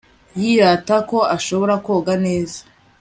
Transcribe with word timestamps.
Yirata 0.39 0.97
ko 1.09 1.17
ashobora 1.37 1.73
koga 1.85 2.13
neza 2.25 2.59